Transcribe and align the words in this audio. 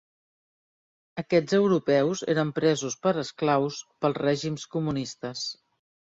Aquests 1.21 1.53
europeus 1.57 2.23
eren 2.35 2.55
presos 2.61 2.97
per 3.05 3.15
esclaus 3.25 3.79
pels 4.01 4.19
règims 4.23 4.67
comunistes. 4.75 5.47